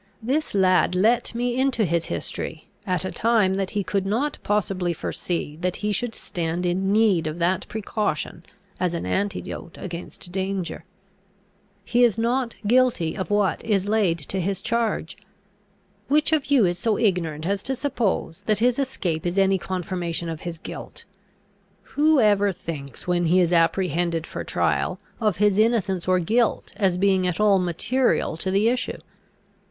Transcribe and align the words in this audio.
This 0.23 0.55
lad 0.55 0.95
let 0.95 1.35
me 1.35 1.55
into 1.59 1.85
his 1.85 2.05
history, 2.05 2.67
at 2.87 3.05
a 3.05 3.11
time 3.11 3.53
that 3.53 3.69
he 3.77 3.83
could 3.83 4.03
not 4.07 4.39
possibly 4.41 4.93
foresee 4.93 5.57
that 5.61 5.75
he 5.75 5.91
should 5.91 6.15
stand 6.15 6.65
in 6.65 6.91
need 6.91 7.27
of 7.27 7.37
that 7.37 7.67
precaution 7.67 8.43
as 8.79 8.95
an 8.95 9.05
antidote 9.05 9.77
against 9.79 10.31
danger. 10.31 10.85
He 11.85 12.03
is 12.03 12.17
not 12.17 12.55
guilty 12.65 13.15
of 13.15 13.29
what 13.29 13.63
is 13.63 13.87
laid 13.87 14.17
to 14.17 14.41
his 14.41 14.63
charge. 14.63 15.17
Which 16.07 16.31
of 16.31 16.47
you 16.47 16.65
is 16.65 16.79
so 16.79 16.97
ignorant 16.97 17.45
as 17.45 17.61
to 17.61 17.75
suppose, 17.75 18.41
that 18.47 18.57
his 18.57 18.79
escape 18.79 19.23
is 19.23 19.37
any 19.37 19.59
confirmation 19.59 20.29
of 20.29 20.41
his 20.41 20.57
guilt? 20.57 21.05
Who 21.93 22.19
ever 22.19 22.51
thinks, 22.51 23.07
when 23.07 23.27
he 23.27 23.39
is 23.39 23.53
apprehended 23.53 24.25
for 24.25 24.43
trial, 24.43 24.99
of 25.19 25.37
his 25.37 25.59
innocence 25.59 26.07
or 26.07 26.17
guilt 26.17 26.73
as 26.75 26.97
being 26.97 27.27
at 27.27 27.39
all 27.39 27.59
material 27.59 28.35
to 28.37 28.49
the 28.49 28.67
issue? 28.67 28.97